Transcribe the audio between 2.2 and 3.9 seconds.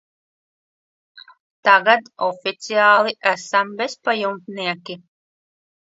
oficiāli esam